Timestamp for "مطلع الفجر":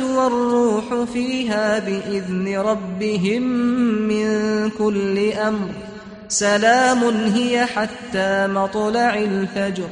8.46-9.88